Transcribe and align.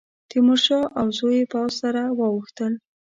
تیمورشاه 0.29 0.85
او 0.99 1.07
زوی 1.17 1.35
یې 1.39 1.49
پوځ 1.51 1.71
سره 1.81 2.01
واوښتل. 2.17 2.73